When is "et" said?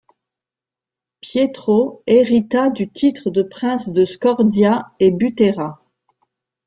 4.99-5.11